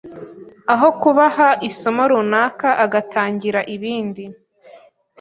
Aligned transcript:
aho 0.73 0.87
kubaha 1.01 1.47
isomo 1.69 2.03
runaka 2.11 2.69
agatangira 2.85 3.59
ibindi 3.75 4.23